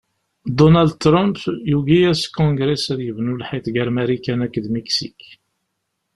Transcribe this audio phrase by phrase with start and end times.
[0.57, 1.35] Dunald Trump
[1.71, 5.19] yugi-as kungres ad yebnu lḥiḍ ger Marikan akked Miksik.